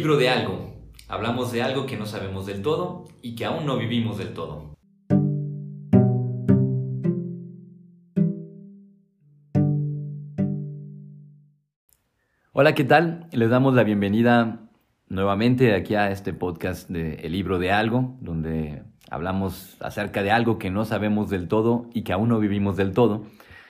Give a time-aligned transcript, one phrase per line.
[0.00, 0.72] libro de algo.
[1.08, 4.74] Hablamos de algo que no sabemos del todo y que aún no vivimos del todo.
[12.52, 13.28] Hola, ¿qué tal?
[13.32, 14.70] Les damos la bienvenida
[15.08, 20.58] nuevamente aquí a este podcast de El libro de algo, donde hablamos acerca de algo
[20.58, 23.26] que no sabemos del todo y que aún no vivimos del todo.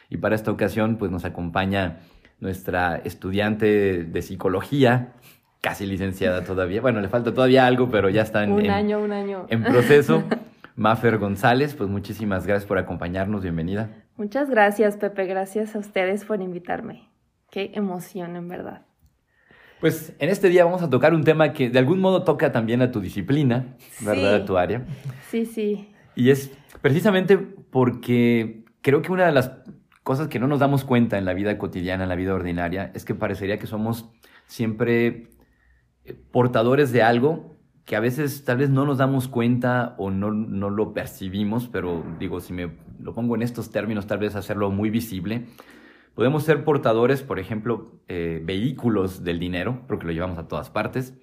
[0.08, 1.98] Y para esta ocasión, pues nos acompaña
[2.38, 5.14] nuestra estudiante de psicología,
[5.60, 6.80] casi licenciada todavía.
[6.80, 9.46] Bueno, le falta todavía algo, pero ya está en, un año, un año.
[9.48, 10.24] en proceso.
[10.76, 13.90] Mafer González, pues muchísimas gracias por acompañarnos, bienvenida.
[14.16, 17.10] Muchas gracias, Pepe, gracias a ustedes por invitarme.
[17.50, 18.86] Qué emoción, en verdad.
[19.80, 22.80] Pues en este día vamos a tocar un tema que de algún modo toca también
[22.80, 24.36] a tu disciplina, ¿verdad?
[24.36, 24.86] A tu área.
[25.28, 25.88] Sí, sí.
[26.14, 26.50] Y es
[26.80, 29.52] precisamente porque creo que una de las
[30.02, 33.04] cosas que no nos damos cuenta en la vida cotidiana, en la vida ordinaria, es
[33.04, 34.10] que parecería que somos
[34.46, 35.28] siempre
[36.14, 40.70] portadores de algo que a veces tal vez no nos damos cuenta o no, no
[40.70, 44.90] lo percibimos, pero digo, si me lo pongo en estos términos, tal vez hacerlo muy
[44.90, 45.46] visible.
[46.14, 51.14] Podemos ser portadores, por ejemplo, eh, vehículos del dinero, porque lo llevamos a todas partes.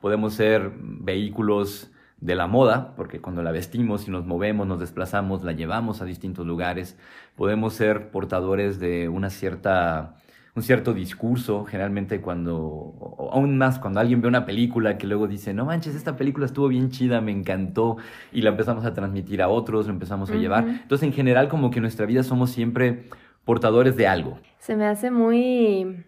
[0.00, 5.44] Podemos ser vehículos de la moda, porque cuando la vestimos y nos movemos, nos desplazamos,
[5.44, 6.96] la llevamos a distintos lugares.
[7.36, 10.16] Podemos ser portadores de una cierta,
[10.58, 15.54] un cierto discurso, generalmente cuando, aún más cuando alguien ve una película que luego dice,
[15.54, 17.96] no manches, esta película estuvo bien chida, me encantó,
[18.32, 20.66] y la empezamos a transmitir a otros, lo empezamos a llevar.
[20.66, 23.04] Entonces, en general, como que en nuestra vida somos siempre
[23.44, 24.38] portadores de algo.
[24.58, 26.04] Se me hace muy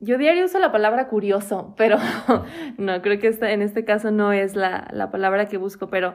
[0.00, 1.98] yo diario uso la palabra curioso, pero
[2.78, 6.14] no, creo que esta, en este caso no es la, la, palabra que busco, pero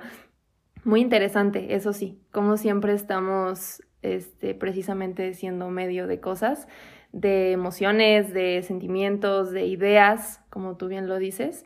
[0.83, 3.83] muy interesante, eso sí, como siempre estamos
[4.13, 6.67] este, precisamente siendo medio de cosas,
[7.11, 11.65] de emociones, de sentimientos, de ideas, como tú bien lo dices.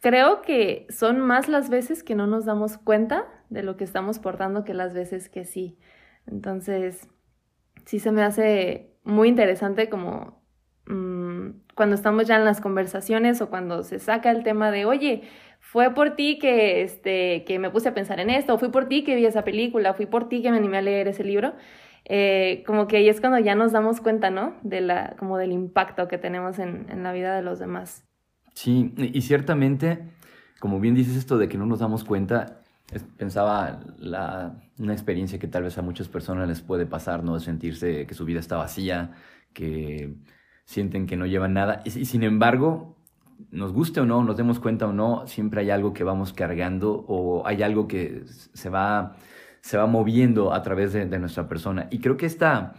[0.00, 4.18] Creo que son más las veces que no nos damos cuenta de lo que estamos
[4.18, 5.78] portando que las veces que sí.
[6.26, 7.08] Entonces,
[7.84, 10.38] sí se me hace muy interesante como
[10.88, 11.27] Mm,
[11.78, 15.22] cuando estamos ya en las conversaciones o cuando se saca el tema de, oye,
[15.60, 18.88] fue por ti que, este, que me puse a pensar en esto, o fui por
[18.88, 21.54] ti que vi esa película, fui por ti que me animé a leer ese libro,
[22.04, 24.56] eh, como que ahí es cuando ya nos damos cuenta, ¿no?
[24.62, 28.04] De la, como del impacto que tenemos en, en la vida de los demás.
[28.54, 30.00] Sí, y ciertamente,
[30.58, 32.58] como bien dices esto de que no nos damos cuenta,
[33.16, 37.34] pensaba la, una experiencia que tal vez a muchas personas les puede pasar, ¿no?
[37.34, 39.12] De sentirse que su vida está vacía,
[39.52, 40.16] que
[40.68, 41.80] sienten que no llevan nada.
[41.86, 42.94] Y, sin embargo,
[43.50, 47.06] nos guste o no, nos demos cuenta o no, siempre hay algo que vamos cargando
[47.08, 49.16] o hay algo que se va,
[49.62, 51.88] se va moviendo a través de, nuestra persona.
[51.90, 52.74] Y creo que esta,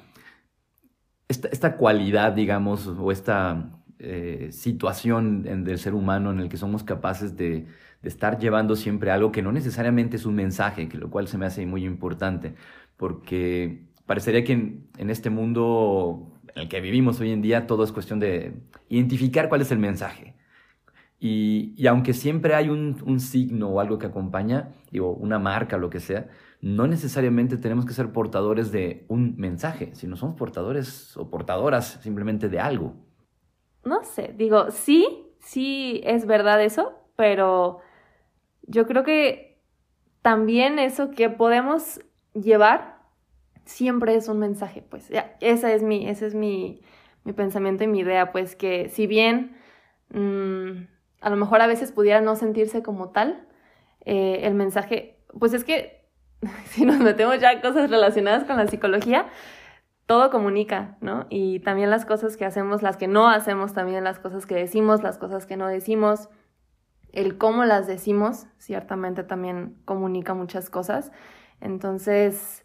[1.27, 6.83] esta, esta cualidad, digamos, o esta eh, situación del ser humano en el que somos
[6.83, 7.65] capaces de,
[8.03, 11.39] de, estar llevando siempre algo que no necesariamente es un mensaje, que lo cual se
[11.39, 12.53] me hace muy importante,
[12.97, 17.83] porque parecería que en, en este mundo en el que vivimos hoy en día, todo
[17.83, 18.53] es cuestión de
[18.89, 20.35] identificar cuál es el mensaje.
[21.19, 25.99] Y, aunque siempre hay un, signo o algo que acompaña, digo, una marca, lo que
[25.99, 26.29] sea,
[26.61, 32.47] no necesariamente tenemos que ser portadores de un mensaje, sino somos portadores o portadoras simplemente
[32.47, 32.95] de algo.
[33.83, 37.79] No sé, digo, sí, sí es verdad eso, pero
[38.63, 39.61] yo creo que
[40.21, 41.99] también eso que podemos
[42.33, 42.98] llevar
[43.69, 45.07] siempre es un mensaje, pues.
[45.09, 46.81] Ya, esa es mi, ese es mi,
[47.23, 49.55] mi pensamiento y mi idea, pues que si bien
[50.09, 50.87] mm,
[51.21, 53.47] a lo mejor a veces pudiera no sentirse como tal,
[54.05, 56.07] eh, el mensaje, pues es que
[56.65, 59.27] si nos metemos ya cosas relacionadas con la psicología,
[60.07, 61.27] todo comunica, ¿no?
[61.29, 65.03] Y también las cosas que hacemos, las que no hacemos, también las cosas que decimos,
[65.03, 66.29] las cosas que no decimos,
[67.11, 71.11] el cómo las decimos, ciertamente también comunica muchas cosas.
[71.61, 72.63] Entonces,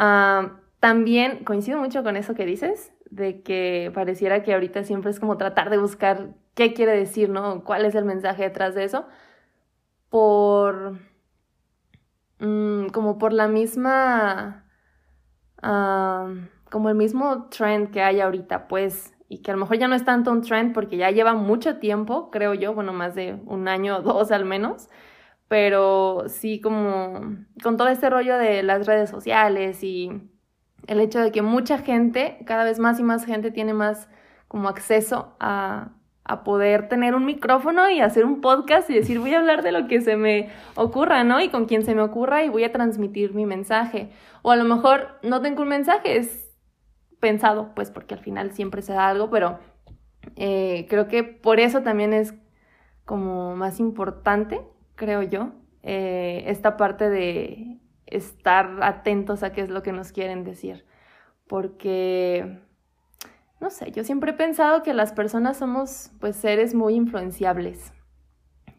[0.00, 5.18] Ah, también coincido mucho con eso que dices, de que pareciera que ahorita siempre es
[5.18, 7.64] como tratar de buscar qué quiere decir, ¿no?
[7.64, 9.06] ¿Cuál es el mensaje detrás de eso?
[10.08, 10.98] Por...
[12.38, 14.64] Mm, como por la misma...
[15.62, 16.32] Ah,
[16.70, 19.96] como el mismo trend que hay ahorita, pues, y que a lo mejor ya no
[19.96, 23.66] es tanto un trend porque ya lleva mucho tiempo, creo yo, bueno, más de un
[23.66, 24.88] año o dos al menos,
[25.48, 30.10] pero sí como con todo este rollo de las redes sociales y
[30.86, 34.08] el hecho de que mucha gente, cada vez más y más gente tiene más
[34.46, 35.92] como acceso a,
[36.24, 39.72] a poder tener un micrófono y hacer un podcast y decir voy a hablar de
[39.72, 41.40] lo que se me ocurra, ¿no?
[41.40, 44.10] Y con quien se me ocurra y voy a transmitir mi mensaje.
[44.42, 46.50] O a lo mejor no tengo un mensaje, es
[47.18, 49.58] pensado, pues porque al final siempre se da algo, pero
[50.36, 52.34] eh, creo que por eso también es
[53.04, 54.60] como más importante,
[54.98, 55.52] creo yo,
[55.82, 60.84] eh, esta parte de estar atentos a qué es lo que nos quieren decir.
[61.46, 62.60] Porque,
[63.60, 67.92] no sé, yo siempre he pensado que las personas somos pues seres muy influenciables.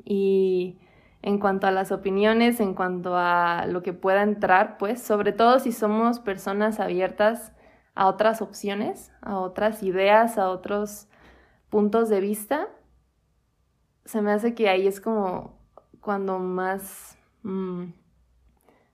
[0.03, 0.77] Y
[1.21, 5.59] en cuanto a las opiniones, en cuanto a lo que pueda entrar, pues sobre todo
[5.59, 7.53] si somos personas abiertas
[7.95, 11.07] a otras opciones, a otras ideas, a otros
[11.69, 12.67] puntos de vista,
[14.05, 15.58] se me hace que ahí es como
[16.01, 17.85] cuando más mm,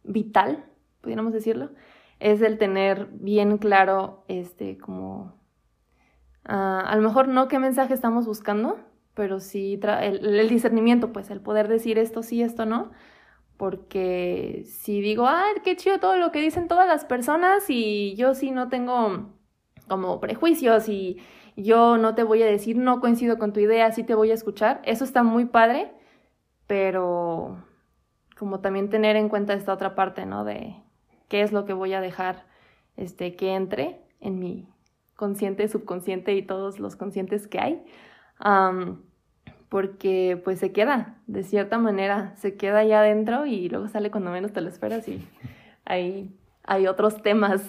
[0.04, 0.66] vital,
[1.02, 1.72] pudiéramos decirlo,
[2.20, 5.34] es el tener bien claro, este, como,
[6.46, 8.80] ah, a lo mejor no qué mensaje estamos buscando,
[9.14, 12.92] pero sí el, el, discernimiento, pues el poder decir esto sí, esto no,
[13.58, 18.34] porque si digo, ah, qué chido todo lo que dicen todas las personas y yo
[18.34, 19.30] sí no tengo
[19.88, 21.18] como prejuicios y
[21.56, 24.34] yo no te voy a decir, no coincido con tu idea, sí te voy a
[24.34, 24.82] escuchar.
[24.84, 25.92] Eso está muy padre,
[26.68, 27.58] pero
[28.38, 30.44] como también tener en cuenta esta otra parte, ¿no?
[30.44, 30.76] De
[31.30, 32.46] qué es lo que voy a dejar
[32.98, 34.68] este, que entre en mi
[35.16, 37.84] consciente, subconsciente y todos los conscientes que hay.
[39.70, 44.32] porque pues se queda, de cierta manera, se queda ahí adentro y luego sale cuando
[44.32, 45.28] menos te lo esperas y
[45.86, 47.68] ahí hay otros temas.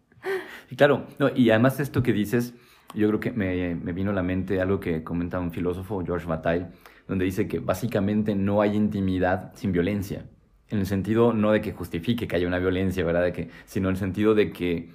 [0.76, 2.54] claro, no, y además esto que dices,
[2.94, 6.26] yo creo que me, me, vino a la mente algo que comenta un filósofo, George
[6.26, 6.66] Bataille,
[7.08, 10.24] donde dice que básicamente no hay intimidad sin violencia.
[10.68, 13.32] En el sentido no de que justifique que haya una violencia, ¿verdad?
[13.32, 14.90] Que, sino en el sentido de que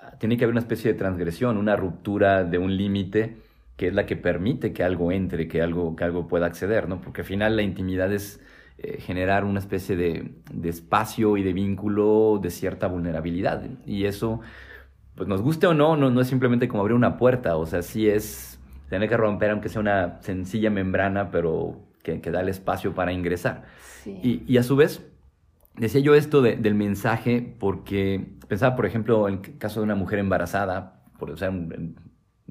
[0.00, 3.36] ah, tiene que haber una especie de transgresión, una ruptura de un límite
[3.76, 7.00] que es la que permite que algo entre, que algo, que algo pueda acceder, ¿no?
[7.00, 8.40] Porque al final la intimidad es
[8.78, 13.64] eh, generar una especie de, de, espacio y de vínculo de cierta vulnerabilidad.
[13.86, 14.40] Y eso
[15.14, 17.82] pues nos guste o no, no, no es simplemente como abrir una puerta, o sea,
[17.82, 18.55] sí es
[18.88, 23.64] tener que romper aunque sea una sencilla membrana, pero que, da el espacio para ingresar.
[24.04, 25.04] Y, y, a su vez,
[25.76, 30.20] decía yo esto del mensaje porque pensaba, por ejemplo, en el caso de una mujer
[30.20, 31.96] embarazada, por o sea, un,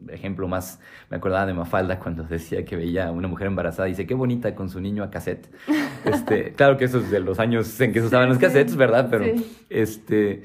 [0.09, 0.79] ejemplo más,
[1.09, 4.13] me acordaba de Mafalda cuando decía que veía a una mujer embarazada y dice, qué
[4.13, 5.49] bonita con su niño a cassette.
[6.05, 9.07] Este, claro que eso es de los años en que se usaban los cassettes, ¿verdad?
[9.09, 9.25] Pero
[9.71, 10.43] este,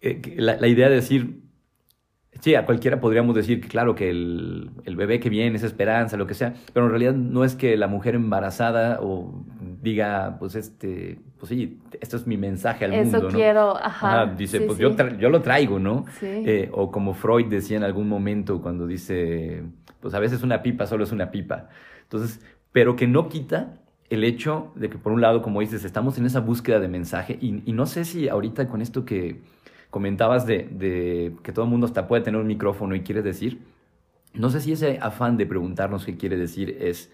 [0.00, 1.42] eh, la, la idea de decir,
[2.44, 6.18] Sí, a cualquiera podríamos decir que claro que el, el, bebé que viene es esperanza,
[6.18, 9.32] lo que sea, pero en realidad no es que la mujer embarazada o
[9.80, 13.28] diga, pues este, pues sí, esto es mi mensaje al mundo, ¿no?
[13.30, 14.26] quiero, ajá.
[14.26, 16.04] dice, pues Yo, yo lo traigo, ¿no?
[16.20, 19.62] Eh, o como Freud decía en algún momento cuando dice,
[20.00, 21.70] pues a veces una pipa solo es una pipa.
[22.02, 23.78] Entonces, pero que no quita
[24.10, 27.38] el hecho de que por un lado, como dices, estamos en esa búsqueda de mensaje
[27.40, 29.40] y, y no sé si ahorita con esto que
[29.94, 33.60] comentabas de, que todo el mundo hasta puede tener un micrófono y quiere decir,
[34.32, 37.12] no sé si ese afán de preguntarnos qué quiere decir es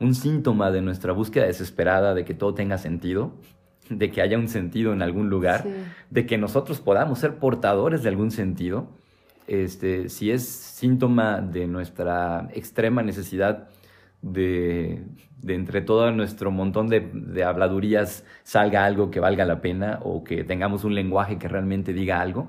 [0.00, 3.30] un síntoma de nuestra búsqueda desesperada de que todo tenga sentido,
[3.90, 5.66] de que haya un sentido en algún lugar,
[6.10, 8.88] de que nosotros podamos ser portadores de algún sentido,
[9.46, 13.68] este, si es síntoma de nuestra extrema necesidad
[14.22, 15.04] de,
[15.46, 20.84] entre todo nuestro montón de, habladurías salga algo que valga la pena o que tengamos
[20.84, 22.48] un lenguaje que realmente diga algo.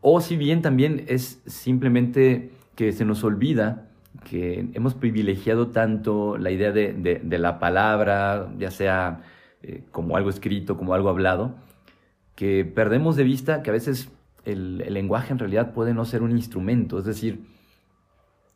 [0.00, 3.88] O si bien también es simplemente que se nos olvida
[4.28, 9.22] que hemos privilegiado tanto la idea de, la palabra, ya sea
[9.62, 11.54] eh, como algo escrito, como algo hablado,
[12.34, 14.10] que perdemos de vista que a veces
[14.44, 17.40] el, el lenguaje en realidad puede no ser un instrumento, es decir,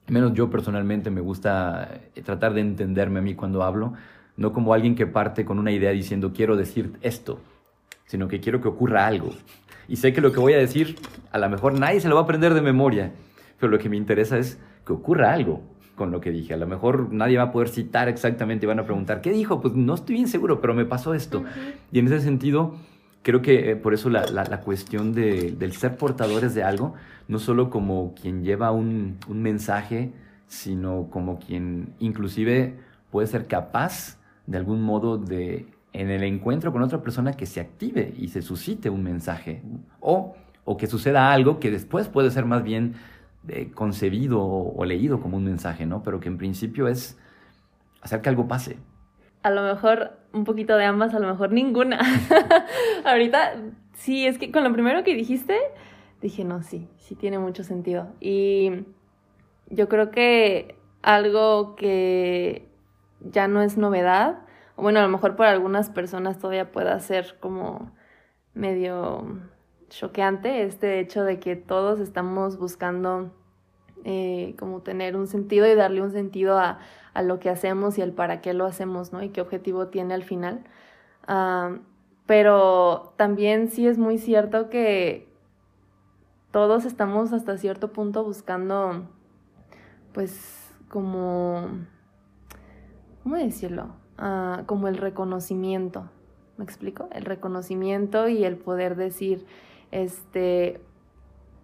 [0.09, 3.95] menos yo personalmente me gusta eh, tratar de entenderme a mí cuando hablo,
[4.37, 7.41] no como alguien que parte con una idea diciendo quiero decir esto,
[8.07, 9.31] sino que quiero que ocurra algo.
[9.89, 10.97] Y sé que lo que voy a decir,
[11.31, 13.13] a lo mejor nadie se lo va a aprender de memoria,
[13.59, 15.63] pero lo que me interesa es que ocurra algo
[15.99, 16.55] con lo que dije.
[16.55, 19.61] A lo mejor nadie va a poder citar exactamente y van a preguntar, ¿qué dijo?
[19.61, 21.45] Pues no estoy bien seguro, pero me pasó esto.
[21.91, 22.75] Y en ese sentido,
[23.29, 26.95] creo que eh, por eso la, la, cuestión de, del ser portadores de algo,
[27.29, 30.13] no solo como quien lleva un, un, mensaje,
[30.47, 32.79] sino como quien inclusive
[33.11, 34.17] puede ser capaz
[34.47, 38.41] de algún modo de, en el encuentro con otra persona, que se active y se
[38.41, 39.61] suscite un mensaje.
[40.01, 42.95] O, o que suceda algo que después puede ser más bien
[43.49, 46.03] eh, concebido o, o leído como un mensaje, ¿no?
[46.03, 47.19] Pero que en principio es
[48.01, 48.79] hacer que algo pase
[49.43, 52.01] a lo mejor un poquito de ambas, a lo mejor ninguna.
[53.05, 53.55] Ahorita,
[53.95, 55.59] sí, es que con lo primero que dijiste,
[56.21, 58.09] dije, no, sí, sí tiene mucho sentido.
[58.21, 58.85] Y
[59.69, 62.69] yo creo que algo que
[63.21, 64.41] ya no es novedad,
[64.77, 67.93] o bueno, a lo mejor para algunas personas todavía pueda ser como
[68.55, 69.41] medio
[69.89, 73.33] choqueante este hecho de que todos estamos buscando
[74.05, 76.79] eh, como tener un sentido y darle un sentido a,
[77.15, 79.23] a, lo que hacemos y al para qué lo hacemos, ¿no?
[79.23, 80.65] Y qué objetivo tiene al final.
[82.27, 85.29] pero también sí es muy cierto que
[86.51, 89.07] todos estamos hasta cierto punto buscando,
[90.13, 91.69] pues, como,
[93.23, 93.91] ¿cómo decirlo?
[94.17, 96.11] Ah, como el reconocimiento,
[96.57, 97.09] ¿me explico?
[97.13, 99.47] El reconocimiento y el poder decir,
[99.91, 100.81] este,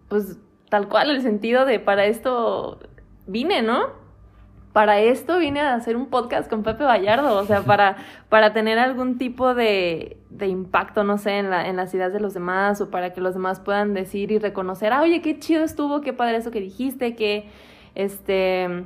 [0.09, 0.39] pues
[0.75, 2.81] tal cual el sentido de para esto
[3.29, 3.91] vine, ¿no?
[4.73, 7.97] Para esto vine a hacer un podcast con Pepe Vallardo, o sea, para,
[8.29, 12.19] para tener algún tipo de, de impacto, no sé, en, la, en las ideas de
[12.19, 15.63] los demás o para que los demás puedan decir y reconocer, ah, oye, qué chido
[15.63, 17.49] estuvo, qué padre eso que dijiste, que,
[17.95, 18.83] este,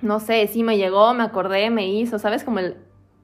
[0.00, 2.44] no sé, sí me llegó, me acordé, me hizo, ¿sabes?
[2.44, 2.78] Como el,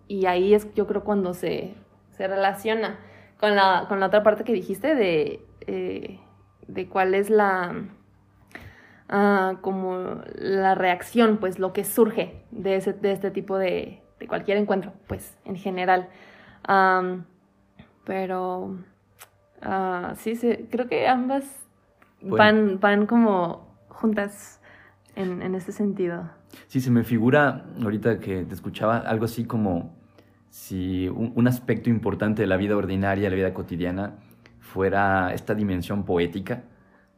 [0.07, 1.73] y ahí es yo creo cuando se,
[2.11, 2.99] se relaciona
[3.40, 6.19] con la, con la otra parte que dijiste de, eh,
[6.66, 7.75] de cuál es la,
[9.12, 14.26] uh, como la reacción, pues lo que surge de, ese, de este tipo de, de
[14.26, 16.09] cualquier encuentro, pues en general.
[16.69, 17.25] Um,
[18.04, 18.78] pero
[19.64, 21.45] uh, sí, sí, creo que ambas
[22.23, 24.61] van, van como juntas
[25.14, 26.31] en, en este sentido.
[26.66, 29.95] Sí, se me figura ahorita que te escuchaba algo así como
[30.50, 34.16] si un, un, aspecto importante de la vida ordinaria, la vida cotidiana,
[34.61, 36.64] fuera esta dimensión poética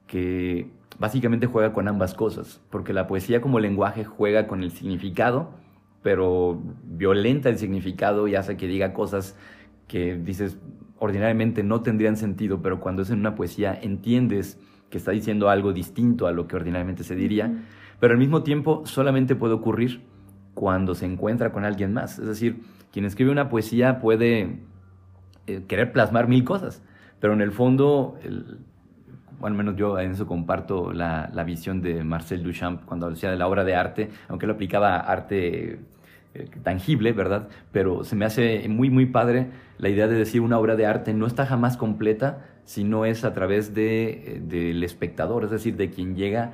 [0.07, 5.51] que básicamente juega con ambas cosas, porque la poesía como lenguaje juega con el significado,
[6.03, 9.37] pero violenta el significado y hace que diga cosas
[9.89, 10.59] que dices
[10.99, 14.59] ordinariamente no tendrían sentido, pero cuando es en una poesía entiendes
[14.91, 17.53] que está diciendo algo distinto a lo que ordinariamente se diría,
[18.01, 20.03] pero al mismo tiempo solamente puede ocurrir
[20.55, 22.19] cuando se encuentra con alguien más.
[22.19, 24.61] Es decir, quien escribe una poesía puede
[25.47, 26.83] eh, querer plasmar mil cosas,
[27.19, 28.59] pero en el fondo, el,
[29.39, 33.37] bueno, menos yo en eso comparto la, la, visión de Marcel Duchamp cuando decía de
[33.37, 35.81] la obra de arte, aunque lo aplicaba arte
[36.35, 37.49] eh, tangible, ¿verdad?
[37.71, 39.49] Pero se me hace muy, muy padre
[39.79, 43.25] la idea de decir una obra de arte no está jamás completa si no es
[43.25, 46.53] a través de, eh, del espectador, es decir, de quien llega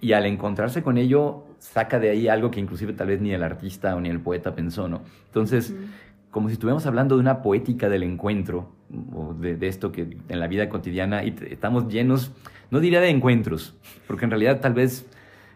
[0.00, 3.42] y al encontrarse con ello saca de ahí algo que inclusive tal vez ni el
[3.42, 5.02] artista o ni el poeta pensó, ¿no?
[5.26, 5.74] Entonces,
[6.30, 8.70] como si estuviéramos hablando de una poética del encuentro,
[9.14, 12.32] o de, de, esto que en la vida cotidiana, y estamos llenos,
[12.70, 13.74] no diría de encuentros,
[14.06, 15.06] porque en realidad tal vez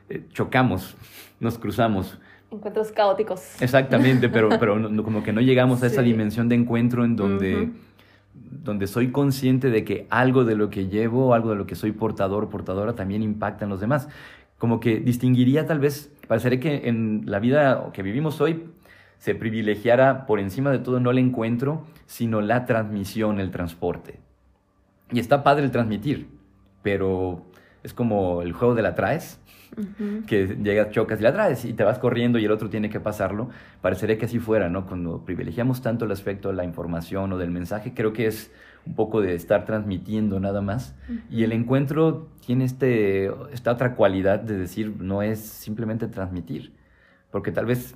[0.08, 0.96] eh, chocamos,
[1.40, 2.18] nos cruzamos.
[2.50, 3.60] Encuentros caóticos.
[3.62, 7.56] Exactamente, pero, pero no, como que no llegamos a esa dimensión de encuentro en donde,
[7.56, 7.72] uh -huh.
[8.64, 11.92] donde soy consciente de que algo de lo que llevo, algo de lo que soy
[11.92, 14.08] portador, portadora, también impacta en los demás.
[14.58, 18.64] Como que distinguiría tal vez, parecería que en la vida que vivimos hoy,
[19.22, 24.18] se privilegiara por encima de todo no el encuentro, sino la transmisión, el transporte.
[25.12, 26.26] Y está padre el transmitir,
[26.82, 27.46] pero
[27.84, 29.38] es como el juego de la traes,
[29.76, 30.26] uh -huh.
[30.26, 32.98] que llegas, chocas y la traes y te vas corriendo y el otro tiene que
[32.98, 33.48] pasarlo.
[33.80, 34.86] Parecería que así fuera, ¿no?
[34.86, 38.50] Cuando privilegiamos tanto el aspecto de la información o del mensaje, creo que es
[38.86, 40.96] un poco de estar transmitiendo nada más.
[41.08, 41.22] Uh -huh.
[41.30, 46.72] Y el encuentro tiene este, esta otra cualidad de decir, no es simplemente transmitir,
[47.30, 47.94] porque tal vez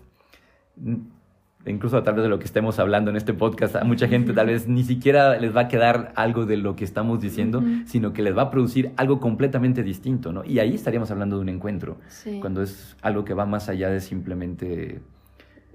[1.70, 4.46] incluso tal vez de lo que estemos hablando en este podcast, a mucha gente tal
[4.46, 7.86] vez ni siquiera les va a quedar algo de lo que estamos diciendo, uh -huh.
[7.86, 10.44] sino que les va a producir algo completamente distinto, ¿no?
[10.44, 12.38] Y ahí estaríamos hablando de un encuentro, sí.
[12.40, 15.00] cuando es algo que va más allá de simplemente...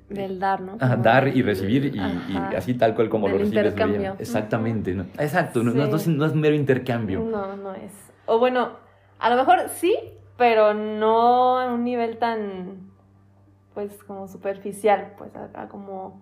[0.10, 0.76] Del dar, ¿no?
[0.80, 3.66] Ajá, dar y recibir y, y, así tal cual como Del lo recibes.
[3.66, 4.16] Intercambio.
[4.20, 5.04] Exactamente, ¿no?
[5.18, 5.66] Exacto, sí.
[5.66, 7.22] no, no, es, no es mero intercambio.
[7.22, 7.94] No, no es.
[8.26, 8.74] O bueno,
[9.20, 9.96] a lo mejor sí,
[10.38, 12.91] pero no a un nivel tan
[13.74, 16.22] pues como superficial, pues acá como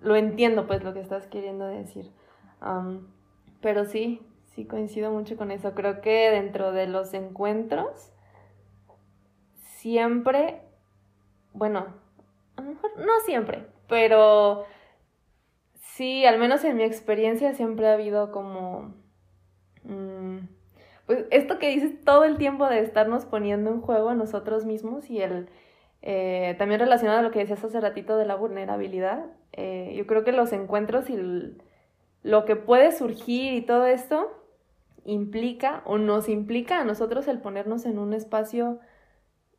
[0.00, 2.10] lo entiendo pues lo que estás queriendo decir.
[3.60, 4.22] Pero sí,
[4.54, 5.74] sí coincido mucho con eso.
[5.74, 8.12] Creo que dentro de los encuentros
[9.56, 10.62] siempre,
[11.52, 11.86] bueno,
[12.56, 14.64] a lo mejor no siempre, pero
[15.74, 18.94] sí, al menos en mi experiencia siempre ha habido como...
[19.84, 20.38] Mmm,
[21.06, 25.08] pues esto que dices todo el tiempo de estarnos poniendo en juego a nosotros mismos
[25.08, 25.48] y el
[26.02, 30.24] eh, también relacionado a lo que decías hace ratito de la vulnerabilidad, eh, yo creo
[30.24, 31.16] que los encuentros y
[32.22, 34.30] lo que puede surgir y todo esto
[35.04, 38.78] implica o nos implica a nosotros el ponernos en un espacio,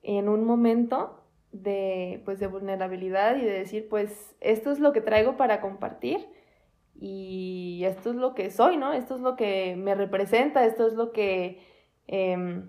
[0.01, 5.01] en un momento de, pues, de vulnerabilidad y de decir, pues esto es lo que
[5.01, 6.27] traigo para compartir
[6.95, 8.93] y esto es lo que soy, ¿no?
[8.93, 11.59] Esto es lo que me representa, esto es lo que...
[12.07, 12.63] Eh,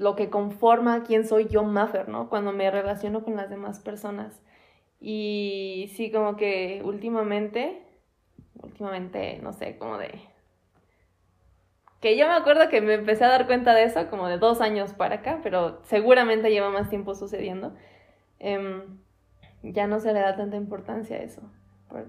[0.00, 2.30] lo que conforma quién soy yo, Maffer, ¿no?
[2.30, 4.40] Cuando me relaciono con las demás personas.
[4.98, 7.82] Y sí, como que últimamente,
[8.62, 10.18] últimamente, no sé, como de
[12.00, 14.62] Que yo me acuerdo que me empecé a dar cuenta de eso como de dos
[14.62, 17.74] años para acá, pero seguramente lleva más tiempo sucediendo.
[18.38, 19.00] Em,
[19.62, 21.42] ya no se le da tanta importancia a eso.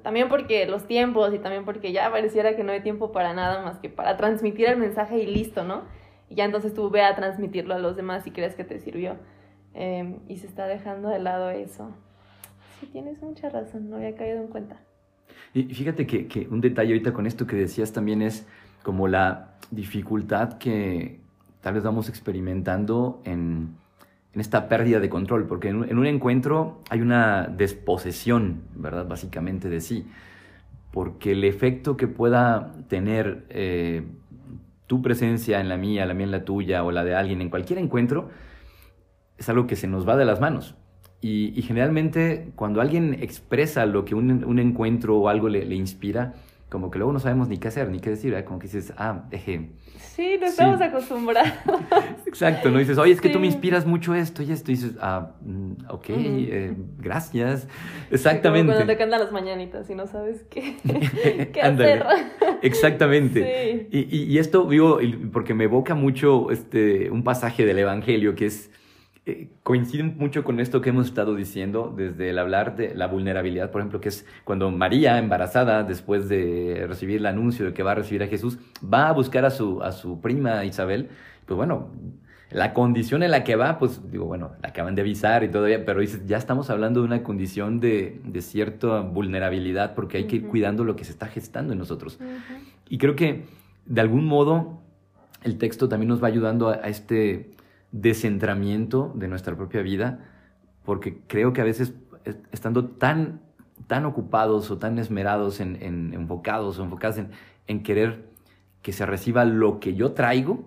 [0.01, 3.63] también porque los tiempos y también porque ya pareciera que no hay tiempo para nada
[3.63, 5.83] más que para transmitir el mensaje y listo, ¿no?
[6.31, 9.17] Y ya entonces tú ve a transmitirlo a los demás si crees que te sirvió.
[9.73, 11.91] Em, y se está dejando de lado eso.
[12.79, 14.79] Sí, tienes mucha razón, no había caído en cuenta.
[15.53, 18.47] Y fíjate que, que un detalle ahorita con esto que decías también es
[18.81, 21.19] como la dificultad que
[21.59, 23.75] tal vez vamos experimentando en,
[24.33, 29.05] en esta pérdida de control, porque en un, encuentro hay una desposesión, ¿verdad?
[29.05, 30.07] Básicamente de sí,
[30.91, 34.03] porque el efecto que pueda tener eh,
[34.91, 37.49] tu presencia en la mía, la mía en la tuya o la de alguien en
[37.49, 38.27] cualquier encuentro,
[39.37, 40.75] es algo que se nos va de las manos.
[41.21, 46.33] Y, generalmente cuando alguien expresa lo que un, encuentro o algo le, inspira,
[46.71, 49.25] como que luego no sabemos ni qué hacer, ni qué decir, como que dices, ah,
[49.29, 49.71] deje.
[49.99, 51.51] Sí, no estamos acostumbrados.
[52.25, 52.79] Exacto, ¿no?
[52.79, 55.73] Dices, oye, es que tú me inspiras mucho esto y esto, y dices, ah, mm,
[55.89, 57.67] ok, eh, gracias.
[58.09, 58.67] Exactamente.
[58.67, 60.77] Como cuando te cantan las mañanitas y no sabes qué,
[61.53, 62.05] qué hacer.
[62.61, 63.87] Exactamente.
[63.91, 64.07] Sí.
[64.09, 64.99] Y, y, esto, digo,
[65.33, 68.71] porque me evoca mucho este, un pasaje del Evangelio que es
[69.31, 73.71] eh, coinciden mucho con esto que hemos estado diciendo desde el hablar de la vulnerabilidad,
[73.71, 77.93] por ejemplo, que es cuando María, embarazada, después de recibir el anuncio de que va
[77.93, 81.09] a recibir a Jesús, va a buscar a su, a su prima Isabel,
[81.45, 81.89] pues bueno,
[82.51, 85.85] la condición en la que va, pues digo, bueno, la acaban de avisar y todavía,
[85.85, 90.47] pero ya estamos hablando de una condición de, de cierta vulnerabilidad porque hay que ir
[90.47, 92.19] cuidando lo que se está gestando en nosotros.
[92.89, 93.45] Y creo que
[93.85, 94.81] de algún modo
[95.43, 97.51] el texto también nos va ayudando a este
[97.91, 100.19] descentramiento de nuestra propia vida,
[100.83, 101.93] porque creo que a veces
[102.51, 103.41] estando tan,
[103.87, 107.21] tan ocupados o tan esmerados en, enfocados o enfocadas
[107.67, 108.25] en, querer
[108.81, 110.65] que se reciba lo que yo traigo,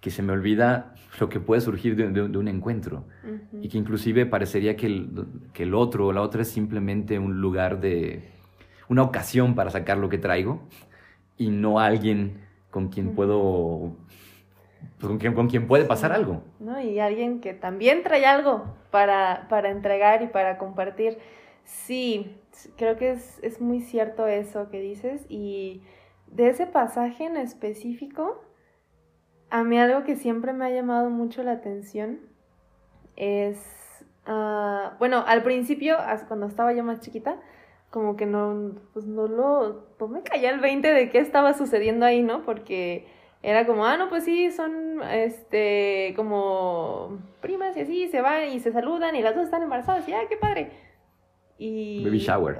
[0.00, 3.04] que se me olvida lo que puede surgir de, un encuentro.
[3.60, 5.10] Y que inclusive parecería que el,
[5.52, 8.32] que el otro o la otra es simplemente un lugar de,
[8.92, 10.62] una ocasión para sacar lo que traigo
[11.38, 13.96] y no alguien con quien puedo
[14.98, 16.42] pues, con, quien, puede pasar algo.
[16.60, 16.80] ¿No?
[16.80, 21.18] Y alguien que también trae algo para, para entregar y para compartir.
[21.64, 22.36] Sí,
[22.76, 25.24] creo que es, es, muy cierto eso que dices.
[25.28, 25.82] Y
[26.26, 28.42] de ese pasaje en específico,
[29.50, 32.20] a mí algo que siempre me ha llamado mucho la atención
[33.16, 33.58] es,
[34.26, 35.96] uh, bueno, al principio,
[36.28, 37.36] cuando estaba yo más chiquita,
[37.90, 42.06] como que no, pues no lo, pues me caía el 20 de qué estaba sucediendo
[42.06, 42.42] ahí, ¿no?
[42.42, 43.06] Porque
[43.42, 48.60] era como, ah, no, pues sí, son, este, como primas y así, se van y
[48.60, 50.70] se saludan y las dos están embarazadas y, ah, qué padre.
[51.58, 52.04] Y...
[52.04, 52.58] Baby shower.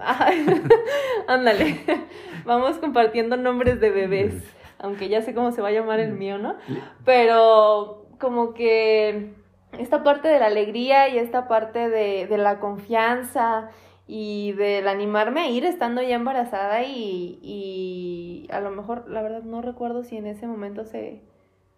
[1.29, 1.81] Ándale,
[2.45, 4.35] vamos compartiendo nombres de bebés,
[4.79, 6.57] aunque ya sé cómo se va a llamar el mío, ¿no?
[7.05, 9.35] Pero como que
[9.79, 13.71] esta parte de la alegría y esta parte de, de la confianza
[14.07, 19.43] y del animarme a ir estando ya embarazada y, y a lo mejor, la verdad
[19.43, 21.23] no recuerdo si en ese momento se,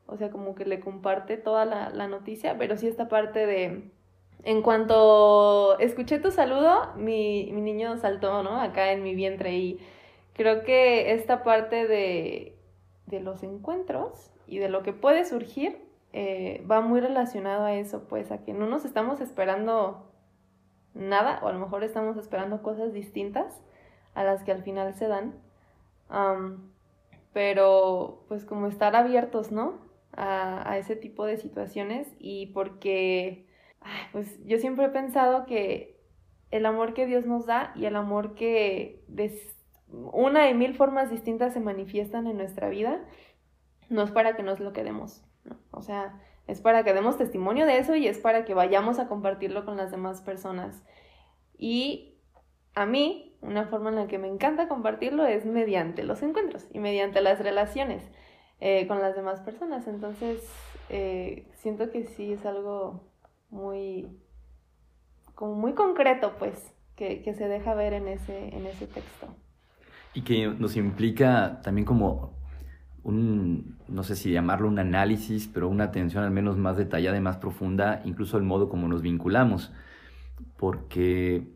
[0.06, 3.90] o sea, como que le comparte toda la, la noticia, pero sí esta parte de,
[4.42, 8.60] en cuanto escuché tu saludo, mi, mi niño saltó, ¿no?
[8.60, 9.78] Acá en mi vientre y
[10.34, 12.56] creo que esta parte de,
[13.06, 15.78] de los encuentros y de lo que puede surgir
[16.12, 20.04] eh, va muy relacionado a eso, pues a que no nos estamos esperando
[20.94, 23.60] nada, o a lo mejor estamos esperando cosas distintas
[24.14, 25.34] a las que al final se dan.
[27.32, 29.82] pero pues como estar abiertos, ¿no?
[30.12, 33.46] A, ese tipo de situaciones y porque,
[34.12, 36.00] pues yo siempre he pensado que
[36.52, 39.36] el amor que Dios nos da y el amor que de
[39.88, 43.04] una y mil formas distintas se manifiestan en nuestra vida,
[43.88, 45.56] no es para que nos lo quedemos, ¿no?
[45.72, 49.08] O sea, es para que demos testimonio de eso y es para que vayamos a
[49.08, 50.82] compartirlo con las demás personas.
[51.56, 52.18] Y
[52.74, 56.80] a mí, una forma en la que me encanta compartirlo es mediante los encuentros y
[56.80, 58.02] mediante las relaciones
[58.60, 59.86] eh, con las demás personas.
[59.86, 60.42] Entonces,
[60.90, 63.04] eh, siento que sí es algo
[63.50, 64.08] muy,
[65.34, 69.28] como muy concreto, pues, que, que se deja ver en ese, en ese texto.
[70.12, 72.32] Y que nos implica también como
[73.04, 77.20] un, no sé si llamarlo un análisis, pero una atención al menos más detallada y
[77.20, 79.72] más profunda, incluso el modo como nos vinculamos.
[80.56, 81.46] Porque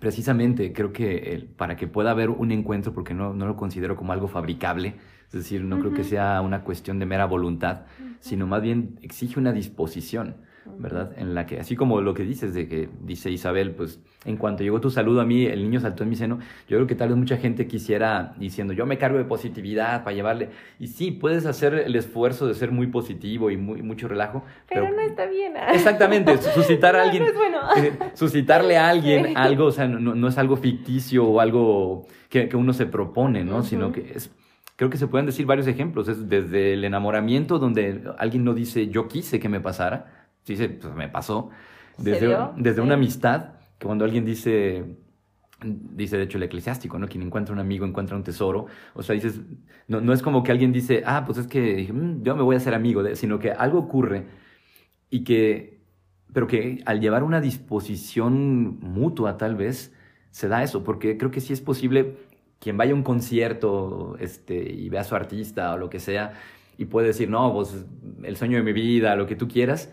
[0.00, 4.12] precisamente creo que para que pueda haber un encuentro, porque no, no, lo considero como
[4.12, 4.96] algo fabricable,
[5.28, 7.82] es decir, no creo que sea una cuestión de mera voluntad,
[8.20, 10.36] sino más bien exige una disposición.
[10.78, 11.12] ¿Verdad?
[11.16, 14.62] En la que, así como lo que dices, de que dice Isabel, pues en cuanto
[14.62, 17.10] llegó tu saludo a mí, el niño saltó en mi seno, yo creo que tal
[17.10, 21.46] vez mucha gente quisiera diciendo, yo me cargo de positividad para llevarle, y sí, puedes
[21.46, 24.44] hacer el esfuerzo de ser muy positivo y muy, mucho relajo.
[24.68, 25.54] Pero, no está bien.
[25.72, 27.58] Exactamente, suscitar a alguien, no es bueno.
[27.76, 32.48] eh, suscitarle a alguien algo, o sea, no, no, es algo ficticio o algo que,
[32.48, 33.62] que uno se propone, ¿no?
[33.62, 34.30] Sino que es
[34.76, 36.08] creo que se pueden decir varios ejemplos.
[36.08, 40.94] Es desde el enamoramiento, donde alguien no dice yo quise que me pasara, dice pues
[40.94, 41.50] me pasó.
[41.98, 44.84] Desde, desde una amistad, que cuando alguien dice,
[45.62, 47.08] dice de hecho el eclesiástico, ¿no?
[47.08, 48.66] Quien encuentra un amigo encuentra un tesoro.
[48.94, 49.40] O sea, dices,
[49.88, 52.54] no, no es como que alguien dice, ah, pues es que mm, yo me voy
[52.54, 54.26] a hacer amigo, de, sino que algo ocurre
[55.10, 55.80] y que,
[56.32, 59.94] pero que al llevar una disposición mutua tal vez,
[60.30, 62.18] se da eso, porque creo que sí es posible
[62.58, 66.34] quien vaya a un concierto este, y vea a su artista o lo que sea
[66.78, 67.86] y puede decir, no, pues
[68.22, 69.92] el sueño de mi vida, lo que tú quieras,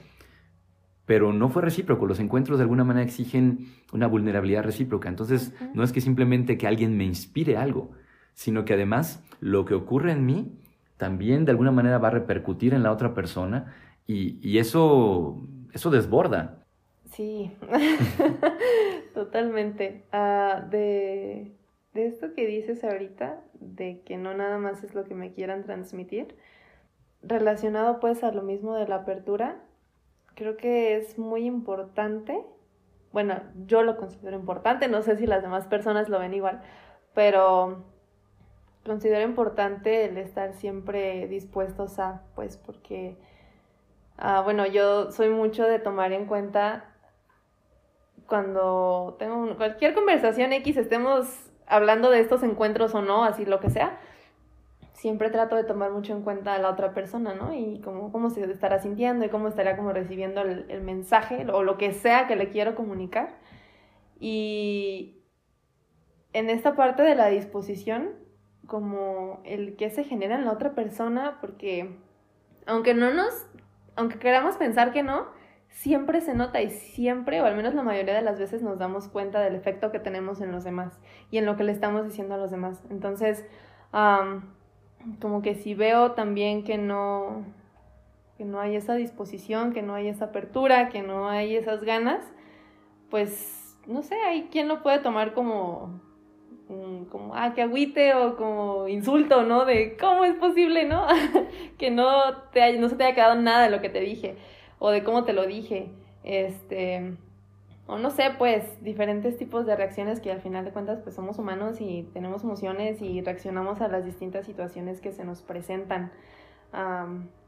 [1.05, 2.05] pero no fue recíproco.
[2.05, 5.09] Los encuentros de alguna manera exigen una vulnerabilidad recíproca.
[5.09, 7.91] Entonces, no es que simplemente que alguien me inspire algo,
[8.33, 10.59] sino que además lo que ocurre en mí
[10.97, 13.73] también de alguna manera va a repercutir en la otra persona
[14.07, 15.41] y, eso,
[15.73, 16.65] eso desborda.
[17.11, 17.51] Sí,
[19.13, 20.03] totalmente.
[20.11, 21.53] Ah, de
[21.93, 25.63] de esto que dices ahorita, de que no nada más es lo que me quieran
[25.63, 26.35] transmitir,
[27.21, 29.63] relacionado pues a lo mismo de la apertura,
[30.35, 32.45] creo que es muy importante,
[33.11, 36.61] bueno, yo lo considero importante, no sé si las demás personas lo ven igual,
[37.13, 37.83] pero
[38.85, 43.17] considero importante el estar siempre dispuestos a, pues porque,
[44.17, 46.85] ah, bueno, yo soy mucho de tomar en cuenta
[48.27, 53.69] cuando tengo cualquier conversación X, estemos hablando de estos encuentros o no, así lo que
[53.69, 53.99] sea,
[55.03, 57.53] siempre trato de tomar mucho en cuenta a la otra persona, ¿no?
[57.53, 61.61] Y cómo, cómo se estará sintiendo y cómo estará como recibiendo el, el mensaje o
[61.61, 63.35] lo que sea que le quiero comunicar.
[64.17, 65.21] Y
[66.31, 68.11] en esta parte de la disposición,
[68.65, 71.99] como el que se genera en la otra persona, porque
[72.65, 73.33] aunque no nos,
[73.97, 75.27] aunque queramos pensar que no,
[75.67, 79.09] siempre se nota y siempre, o al menos la mayoría de las veces, nos damos
[79.09, 80.97] cuenta del efecto que tenemos en los demás
[81.29, 82.81] y en lo que le estamos diciendo a los demás.
[82.89, 83.45] Entonces,
[85.21, 87.45] como que si veo también que no,
[88.37, 92.23] que no hay esa disposición, que no hay esa apertura, que no hay esas ganas,
[93.09, 96.01] pues, no sé, hay quien lo puede tomar como,
[96.69, 99.65] mm, como, ah, que agüite o como insulto, ¿no?
[99.65, 101.05] De cómo es posible, ¿no?
[101.77, 104.35] que no, te no se te haya quedado nada de lo que te dije
[104.79, 105.89] o de cómo te lo dije,
[106.23, 107.15] este,
[107.85, 111.37] o no sé, pues diferentes tipos de reacciones que al final de cuentas pues somos
[111.37, 116.11] humanos y tenemos emociones y reaccionamos a las distintas situaciones que se nos presentan.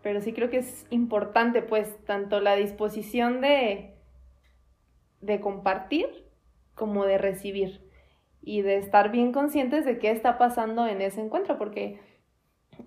[0.01, 3.95] pero sí creo que es importante pues tanto la disposición de,
[5.21, 6.25] de compartir
[6.75, 7.81] como de recibir
[8.41, 11.99] y de estar bien conscientes de qué está pasando en ese encuentro, porque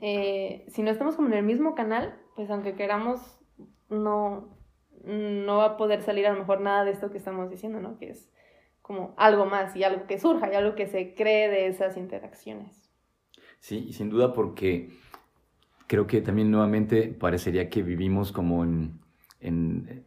[0.01, 3.41] eh, si no estamos como en el mismo canal, pues aunque queramos
[3.89, 4.49] no,
[5.09, 7.99] no va a poder salir a lo mejor nada de esto que estamos diciendo, ¿no?
[7.99, 8.31] Que es
[8.83, 12.91] como algo más y algo que surja y algo que se cree de esas interacciones.
[13.61, 14.91] Sí, y sin duda porque
[15.87, 19.01] creo que también nuevamente parecería que vivimos como en,
[19.41, 20.05] en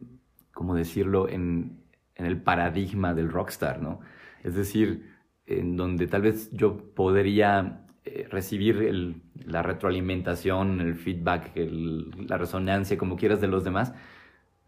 [0.52, 1.82] ¿cómo decirlo?, en,
[2.14, 4.00] en el paradigma del rockstar, ¿no?
[4.42, 5.10] Es decir,
[5.46, 13.16] en donde tal vez yo podría eh, recibir la retroalimentación, el feedback, la resonancia, como
[13.16, 13.92] quieras, de los demás,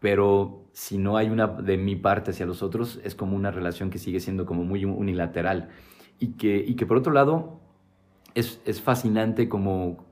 [0.05, 3.89] pero si no hay una de mi parte hacia los otros, es como una relación
[3.89, 5.69] que sigue siendo como muy unilateral.
[6.19, 7.59] Y que, y que por otro lado,
[8.35, 10.05] es, es fascinante como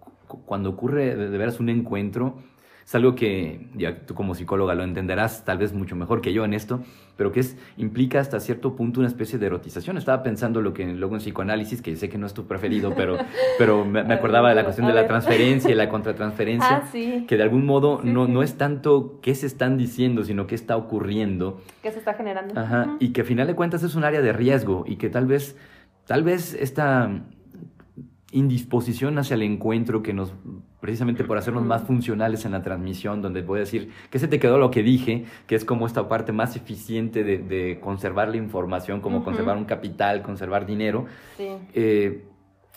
[0.48, 2.40] cuando ocurre de, veras un encuentro,
[2.86, 6.44] es algo que ya tú como psicóloga lo entenderás tal vez mucho mejor que yo
[6.44, 6.82] en esto,
[7.16, 9.98] pero que es, implica hasta cierto punto una especie de erotización.
[9.98, 13.18] Estaba pensando lo que luego en psicoanálisis, que sé que no es tu preferido, pero,
[13.58, 17.26] pero me, acordaba de la cuestión de la transferencia y la contratransferencia, ah, sí.
[17.28, 20.76] que de algún modo no, no es tanto qué se están diciendo, sino qué está
[20.76, 21.62] ocurriendo.
[21.82, 22.60] ¿Qué se está generando?
[22.60, 25.26] Ajá, y que a final de cuentas es un área de riesgo y que tal
[25.26, 25.56] vez,
[26.06, 27.10] tal vez esta
[28.32, 30.34] indisposición hacia el encuentro que nos,
[30.84, 34.38] precisamente por hacernos más funcionales en la transmisión, donde voy a decir que se te
[34.38, 39.00] quedó lo que dije, que es como esta parte más eficiente de, conservar la información,
[39.00, 41.06] como conservar un capital, conservar dinero,
[41.40, 42.26] eh,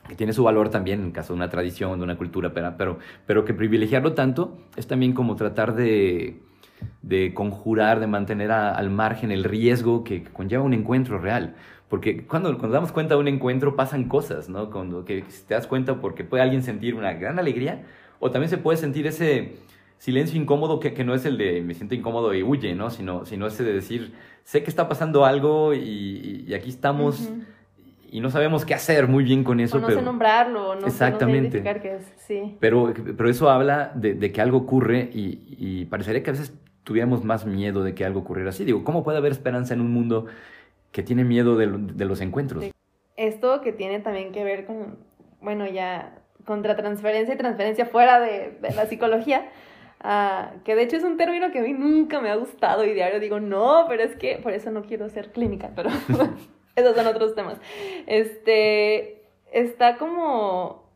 [0.08, 3.44] que tiene su valor también en caso de una tradición, de una cultura, pero, pero
[3.44, 6.42] que privilegiarlo tanto es también como tratar de,
[7.02, 11.56] de conjurar, de mantener al margen el riesgo que conlleva un encuentro real.
[11.88, 14.70] Porque cuando nos damos cuenta de un encuentro pasan cosas, ¿no?
[14.70, 17.84] Cuando que te das cuenta porque puede alguien sentir una gran alegría
[18.18, 19.58] o también se puede sentir ese,
[19.98, 22.90] silencio incómodo que, que, no es el de me siento incómodo y huye, ¿no?
[22.90, 24.12] Sino, sino ese de decir,
[24.44, 27.30] sé que está pasando algo y, y aquí estamos
[28.08, 29.78] y no sabemos qué hacer muy bien con eso.
[29.78, 29.98] no pero...
[29.98, 31.62] sé nombrarlo, no, Exactamente.
[31.62, 32.56] sé qué es, sí.
[32.60, 36.54] Pero, pero eso habla de, de que algo ocurre y, y, parecería que a veces
[36.84, 38.64] tuviéramos más miedo de que algo ocurriera así.
[38.64, 40.26] Digo, ¿cómo puede haber esperanza en un mundo
[40.96, 42.64] que tiene miedo de, de los encuentros?
[43.18, 44.96] Esto que tiene también que ver con,
[45.42, 49.46] bueno, ya contra transferencia y transferencia fuera de, de la psicología.
[50.02, 52.94] Uh, que de hecho es un término que a mí nunca me ha gustado y
[52.94, 55.90] diario digo, no, pero es que por eso no quiero ser clínica, pero
[56.76, 57.58] esos son otros temas.
[58.06, 60.90] Este, está como,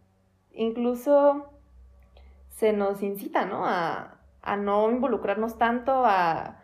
[0.55, 1.51] incluso
[2.57, 3.67] se nos incita, ¿no?
[3.67, 6.60] A, a no involucrarnos tanto, a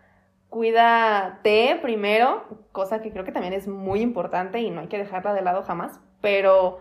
[0.57, 5.35] cuídate primero, cosa que creo que también es muy importante y no hay que dejarla
[5.35, 6.79] de lado jamás, pero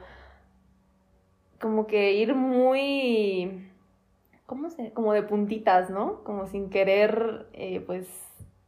[1.60, 3.70] como que ir muy,
[4.46, 4.94] ¿cómo se?
[4.94, 6.24] Como de puntitas, ¿no?
[6.24, 8.08] Como sin querer, eh, pues,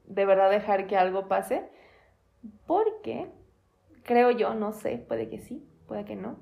[0.07, 1.69] de verdad dejar que algo pase,
[2.65, 3.31] porque
[4.03, 6.35] creo yo, no sé, puede que sí, puede que no.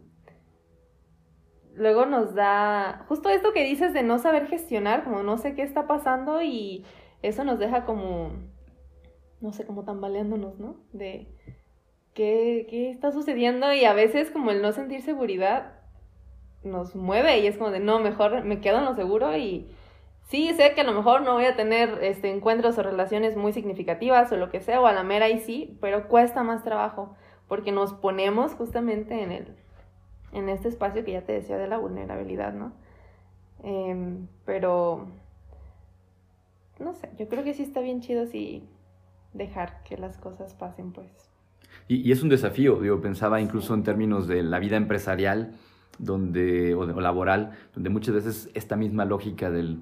[1.75, 5.61] Luego nos da justo esto que dices de no saber gestionar, como no sé qué
[5.61, 6.83] está pasando y
[7.21, 8.31] eso nos deja como,
[9.41, 10.77] no sé, como tambaleándonos, ¿no?
[10.93, 11.27] De
[12.13, 15.73] qué, qué está sucediendo y a veces como el no sentir seguridad
[16.63, 19.67] nos mueve y es como de, no, mejor me quedo en lo seguro y
[20.27, 23.53] sí, sé que a lo mejor no voy a tener este, encuentros o relaciones muy
[23.53, 27.15] significativas o lo que sea, o a la mera y sí, pero cuesta más trabajo
[27.47, 29.55] porque nos ponemos justamente en, el,
[30.31, 32.73] en este espacio que ya te decía de la vulnerabilidad, ¿no?
[33.63, 35.07] Em, pero,
[36.79, 38.67] no sé, yo creo que sí está bien chido si
[39.35, 41.07] dejar que las cosas pasen, pues.
[41.87, 45.53] Y, es un desafío, digo, pensaba incluso en términos de la vida empresarial
[45.99, 49.81] donde, o, laboral, donde muchas veces esta misma lógica del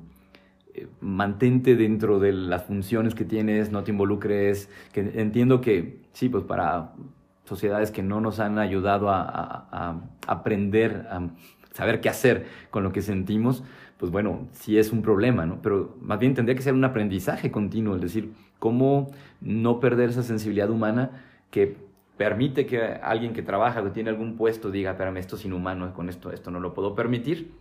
[0.73, 6.29] eh, mantente dentro de las funciones que tienes, no te involucres, que entiendo que sí,
[6.29, 6.93] pues para
[7.45, 11.29] sociedades que no nos han ayudado a, aprender, a
[11.73, 13.63] saber qué hacer con lo que sentimos,
[14.03, 15.61] pues bueno, sí es un problema, ¿no?
[15.61, 20.23] Pero más bien tendría que ser un aprendizaje continuo, es decir, cómo no perder esa
[20.23, 21.77] sensibilidad humana que
[22.17, 26.09] permite que alguien que trabaja o tiene algún puesto diga, espérame, esto es inhumano, con
[26.09, 27.53] esto, esto no lo puedo permitir.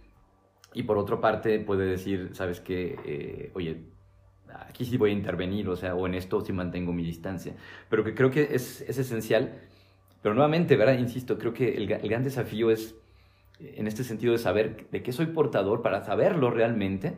[0.74, 2.98] Y por otra parte puede decir, ¿sabes qué?
[3.04, 3.76] Eh, oye,
[4.68, 7.54] aquí sí voy a intervenir, o sea, o en esto sí mantengo mi distancia.
[7.88, 9.60] Pero que creo que es, es esencial
[10.22, 10.98] pero nuevamente, ¿verdad?
[10.98, 12.94] Insisto, creo que el, gran desafío es
[13.76, 17.14] en este sentido de saber de qué soy portador para saberlo realmente.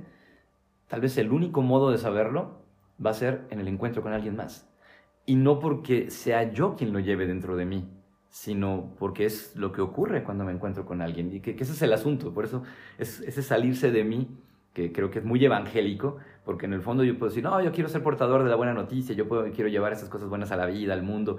[0.89, 2.63] Tal vez el único modo de saberlo
[3.05, 4.71] va a ser en el encuentro con alguien más.
[5.27, 7.89] Y no porque sea yo quien lo lleve dentro de mí,
[8.29, 11.33] sino porque es lo que ocurre cuando me encuentro con alguien.
[11.33, 12.35] Y que, ese es el asunto.
[12.35, 12.63] Por eso
[12.99, 14.29] es ese salirse de mí,
[14.75, 17.73] que creo que es muy evangélico, porque en el fondo yo puedo decir, no, yo
[17.73, 20.57] quiero ser portador de la buena noticia, yo puedo, quiero llevar esas cosas buenas a
[20.57, 21.39] la vida, al mundo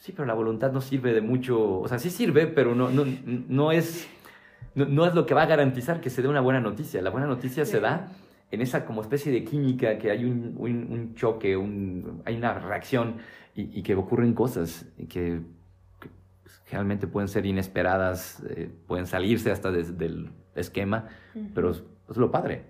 [0.00, 3.04] sí, pero la voluntad no sirve de mucho, o sea, sí sirve, pero no, no,
[3.26, 4.08] no es,
[4.86, 7.02] no, es lo que va a garantizar que se dé una buena noticia.
[7.02, 8.08] La buena noticia se da
[8.50, 13.16] en esa como especie de química, que hay un, un, choque, un, hay una reacción
[13.54, 15.40] y, y, que ocurren cosas y que,
[16.70, 21.08] realmente pueden ser inesperadas, eh, pueden salirse hasta del esquema,
[21.54, 22.64] pero es, es lo padre.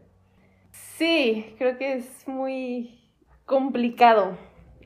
[0.70, 3.00] Sí, creo que es muy
[3.44, 4.36] complicado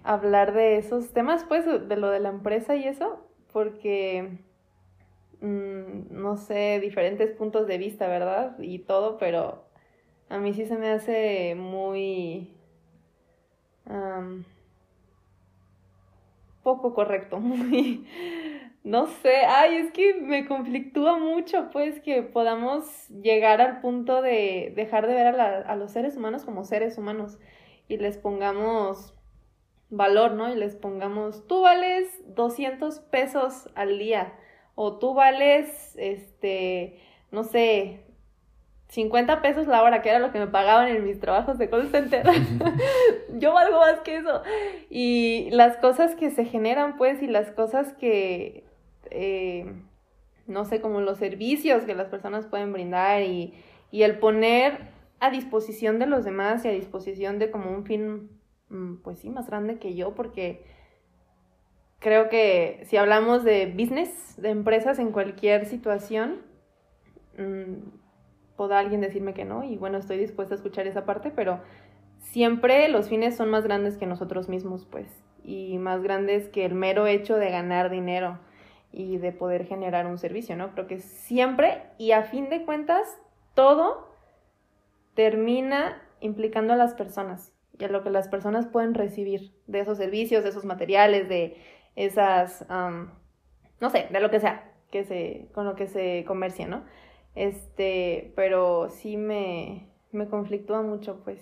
[0.05, 4.39] hablar de esos temas, pues, de lo de la empresa y eso, porque,
[5.43, 8.59] mm, no sé, diferentes puntos de vista, ¿verdad?
[8.61, 9.65] Y todo, pero
[10.29, 12.57] a mí sí se me hace muy...
[16.63, 17.41] poco correcto.
[18.85, 24.73] No sé, ay, es que me conflictúa mucho, pues, que podamos llegar al punto de
[24.75, 27.39] dejar de ver a, a los seres humanos como seres humanos
[27.87, 29.15] y les pongamos
[29.89, 30.53] valor, ¿no?
[30.53, 34.33] Y les pongamos, tú vales 200 pesos al día
[34.75, 36.99] o tú vales, este,
[37.31, 38.01] no sé,
[38.89, 41.91] 50 pesos la hora, que era lo que me pagaban en mis trabajos de call
[41.91, 42.27] center.
[43.39, 44.43] Yo valgo más que eso.
[44.91, 48.65] Y las cosas que se generan, pues, y las cosas que,
[49.11, 49.73] eh,
[50.47, 53.55] no sé, como los servicios que las personas pueden brindar y,
[53.91, 58.29] y el poner a disposición de los demás y a disposición de como un fin
[58.73, 60.65] Mm, pues sí, más grande que yo, porque
[62.03, 66.43] creo que si hablamos de business, de empresas en cualquier situación,
[67.39, 71.61] mm, podrá alguien decirme que no, y bueno, estoy dispuesta a escuchar esa parte, pero
[72.19, 75.07] siempre los fines son más grandes que nosotros mismos, pues,
[75.45, 78.41] y más grandes que el mero hecho de ganar dinero
[78.91, 80.73] y de poder generar un servicio, ¿no?
[80.73, 83.17] Creo que siempre, y a fin de cuentas,
[83.55, 84.09] todo
[85.15, 89.99] termina implicando a las personas y a lo que las personas pueden recibir de esos
[89.99, 91.57] servicios, de esos materiales, de
[91.97, 96.85] esas, no sé, de lo que sea, que se, con lo que se comercie, ¿no?
[97.35, 101.41] Este, pero sí me, me conflictúa mucho, pues.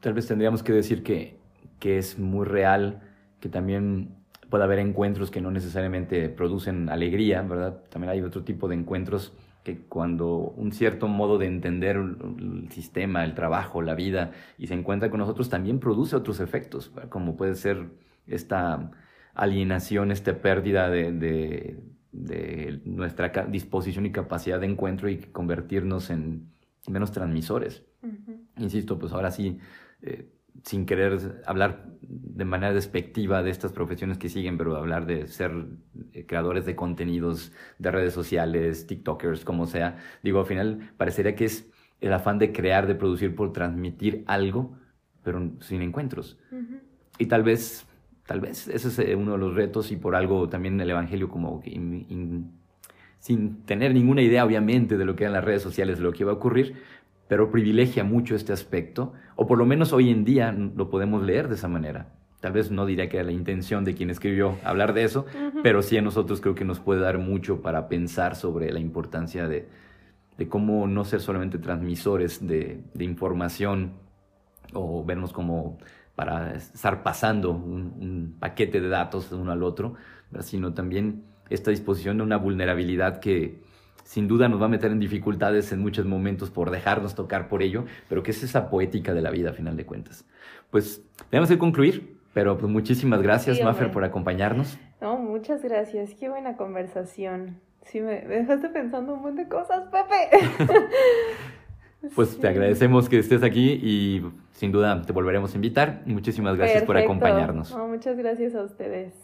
[0.00, 1.36] Tal vez tendríamos que decir que,
[1.78, 3.02] que es muy real,
[3.40, 4.16] que también
[4.48, 7.82] puede haber encuentros que no necesariamente producen alegría, ¿verdad?
[7.90, 9.32] También hay otro tipo de encuentros
[9.64, 14.74] que cuando un cierto modo de entender el sistema, el trabajo, la vida, y se
[14.74, 17.86] encuentra con nosotros, también produce otros efectos, como puede ser
[18.26, 18.90] esta
[19.34, 21.78] alienación, esta pérdida de,
[22.84, 26.48] nuestra disposición y capacidad de encuentro y convertirnos en
[26.88, 27.84] menos transmisores.
[28.56, 29.58] Insisto, pues ahora sí,
[30.02, 30.28] eh,
[30.62, 35.52] sin querer hablar de manera despectiva de estas profesiones que siguen, pero hablar de ser
[36.12, 41.46] eh, creadores de contenidos, de redes sociales, TikTokers, como sea, digo, al final parecería que
[41.46, 41.68] es
[42.00, 44.76] el afán de crear, de producir por transmitir algo,
[45.22, 46.38] pero sin encuentros.
[47.18, 47.86] Y tal vez,
[48.26, 51.28] tal vez ese es eh, uno de los retos y por algo también el Evangelio
[51.28, 51.62] como
[53.18, 56.24] sin tener ninguna idea, obviamente, de lo que eran las redes sociales, de lo que
[56.24, 56.74] iba a ocurrir,
[57.26, 61.48] pero privilegia mucho este aspecto, o por lo menos hoy en día lo podemos leer
[61.48, 62.08] de esa manera.
[62.40, 65.24] Tal vez no diría que era la intención de quien escribió hablar de eso,
[65.62, 69.48] pero sí a nosotros creo que nos puede dar mucho para pensar sobre la importancia
[69.48, 69.68] de,
[70.50, 73.92] cómo no ser solamente transmisores de, información
[74.74, 75.78] o vernos como
[76.14, 79.94] para estar pasando un, paquete de datos de uno al otro,
[80.40, 83.62] sino también esta disposición de una vulnerabilidad que,
[84.04, 87.62] sin duda nos va a meter en dificultades en muchos momentos por dejarnos tocar por
[87.62, 90.24] ello, pero que es esa poética de la vida a final de cuentas.
[90.70, 94.78] Pues tenemos que concluir, pero pues muchísimas gracias, sí, por acompañarnos.
[95.00, 97.60] No, muchas gracias, qué buena conversación.
[97.82, 100.46] Sí, me, dejaste pensando un montón de cosas, Pepe.
[102.14, 106.02] pues te agradecemos que estés aquí y sin duda te volveremos a invitar.
[106.06, 107.74] Muchísimas gracias por acompañarnos.
[107.76, 109.14] muchas gracias a ustedes.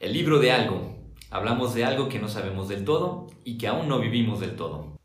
[0.00, 0.96] El libro de algo.
[1.30, 4.98] Hablamos de algo que no sabemos del todo y que aún no vivimos del todo.